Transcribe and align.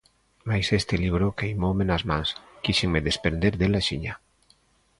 Mais 0.49 0.67
este 0.79 0.95
libro 1.03 1.35
queimoume 1.39 1.85
nas 1.87 2.03
mans, 2.09 2.29
quíxenme 2.63 3.05
desprender 3.07 3.53
del 3.57 3.73
axiña. 3.81 4.13